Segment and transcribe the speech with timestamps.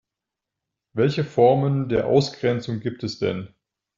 [0.93, 3.53] Welche Formen der Ausgrenzung gibt es denn?